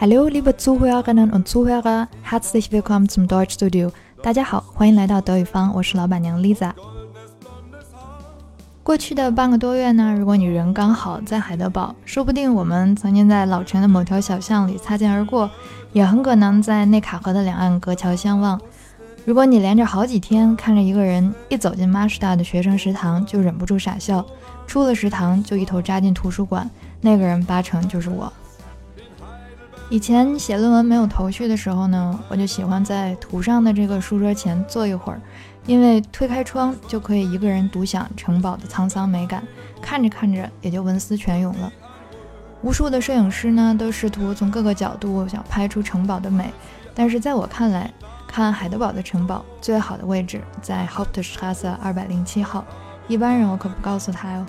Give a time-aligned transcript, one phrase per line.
[0.00, 3.92] Hello, liebe Zuhörerinnen und Zuhörer, Herzlich willkommen zum Deutschstudio.。
[4.22, 6.72] 大家好，欢迎来到德语坊，我是老板娘 Lisa。
[8.82, 15.50] 过去的半个多月呢，如果你人刚好在海德堡，说不定我们曾经在老城的某条小巷里擦肩而过，
[15.92, 18.58] 也很可能在内卡河的两岸隔桥相望。
[19.26, 24.24] 如果你连着好几天看着一个人一走进马士大的学生食堂就忍不住傻笑，
[24.66, 26.70] 出了食堂就一头扎进图书馆，
[27.02, 28.32] 那个人八成就是我。
[29.90, 35.20] 以前写论文没有头绪的时候呢，我就喜欢在图上的这个书桌前坐一会儿，
[35.66, 39.42] 因为推开窗就可以一个人独享城堡的沧桑美感，
[39.82, 41.72] 看着看着也就文思泉涌了。
[42.62, 46.52] 无数的摄影师呢都试图从各个角度想拍出城堡的美，
[46.94, 47.92] 但是在我看来，
[48.28, 52.64] 看海德堡的城堡最好的位置在 Hauptstraße 二百零七号，
[53.08, 54.46] 一般人我可不告诉他哟。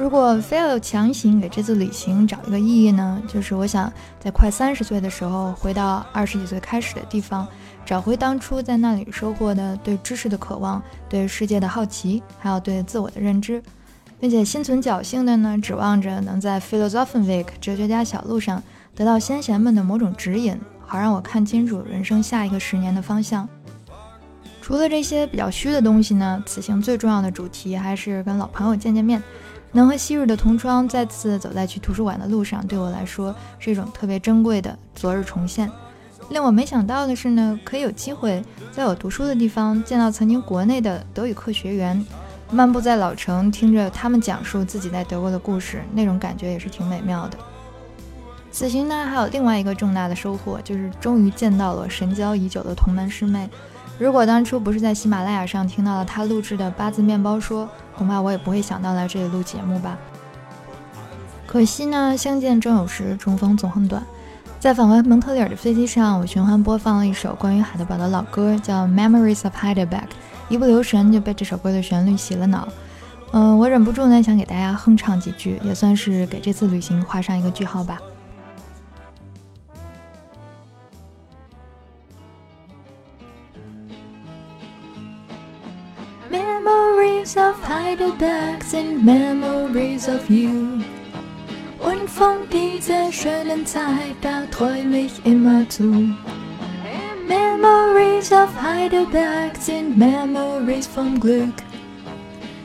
[0.00, 3.22] 如果非要强行给这次旅行找一个意义呢？
[3.28, 7.46] 就是我想在快三十岁的时候回到二十几岁开始的地方，
[7.84, 13.62] 找回当初在那里收获的对知识的渴望、对世界的好奇，还有对自我的认知，
[14.18, 18.62] 并且心存侥幸的呢，指望着能在 Philosophenweg 哲学家小路上
[18.94, 23.46] 得到先贤们的某种指引，好让我看清楚人生下一个十年的方向。
[24.62, 29.22] 除了这些比较虚的东西呢，此行最重要的主题还是跟老朋友见见面。
[29.72, 35.70] 能和昔日的同窗再次走在去图书馆的路上，对我来说是一种特别珍贵的昨日重现。
[36.30, 42.04] 令我没想到的是呢，可以有机会在我读书的地方见到曾经国内的德语课学员，
[42.52, 47.38] 漫步在老城，听着他们讲述自己在德国的故事，那种感觉也是挺美妙的。
[48.52, 53.48] 此行呢，还有另外一个重大的收获，就是终于见到了神交已久的同门师妹。
[54.00, 59.98] 如果当初不是在喜马拉雅上听到了他录制的八字面包说，恐怕我也不会想到来这里录节目吧。
[61.46, 64.02] 可惜呢，相见终有时，重逢总很短。
[64.58, 69.86] 在返回蒙特利尔的飞机上，我循环播放了一首关于海德堡的老歌，叫《Memories of Heidelberg》，
[70.48, 72.66] 一不留神就被这首歌的旋律洗了脑。
[73.32, 78.00] 嗯，我忍不住呢，想给大家哼唱几句，也算是给这次旅行画上一个句号吧。
[87.20, 90.80] Memories of Heidelberg sind Memories of you.
[91.78, 96.14] Und von dieser schönen Zeit, da träum ich immer zu.
[97.28, 101.52] Memories of Heidelberg sind Memories vom Glück.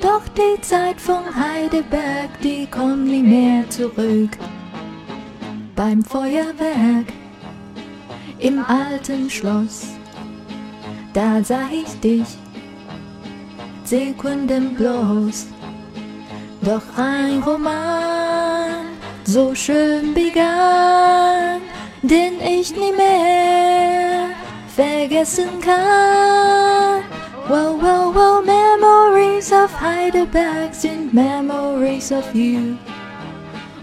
[0.00, 4.30] Doch die Zeit von Heidelberg, die kommt nie mehr zurück.
[5.74, 7.12] Beim Feuerwerk
[8.38, 9.88] im alten Schloss,
[11.12, 12.38] da sah ich dich
[13.86, 15.46] Sekunden bloß.
[16.62, 18.86] Doch ein Roman
[19.24, 21.60] so schön begann,
[22.02, 24.30] den ich nie mehr
[24.74, 27.04] vergessen kann.
[27.48, 32.74] Wow, wow, wow, Memories of Heidelberg sind Memories of you.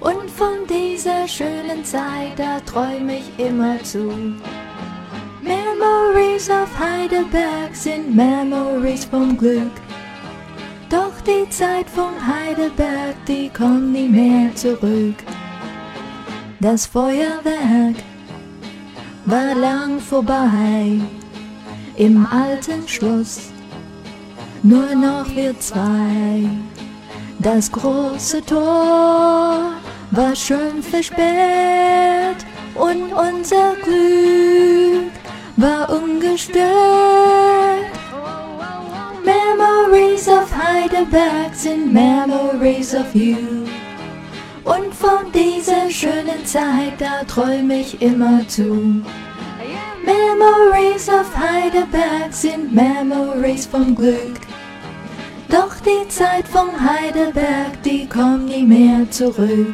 [0.01, 4.11] Und von dieser schönen Zeit, da träum ich immer zu.
[5.41, 9.71] Memories of Heidelberg sind Memories vom Glück.
[10.93, 15.15] Doch die Zeit von Heidelberg, die kommt nie mehr zurück.
[16.59, 17.95] Das Feuerwerk
[19.25, 21.01] war lang vorbei
[21.97, 23.49] im alten Schloss.
[24.61, 26.47] Nur noch wir zwei.
[27.39, 29.71] Das große Tor
[30.11, 35.11] war schön versperrt und unser Glück
[35.57, 37.62] war ungestört.
[40.93, 43.65] Heidelberg sind Memories of you.
[44.63, 49.01] Und von dieser schönen Zeit, da träum ich immer zu.
[50.05, 54.39] Memories of Heidelberg sind Memories vom Glück.
[55.49, 59.73] Doch die Zeit von Heidelberg, die kommt nie mehr zurück.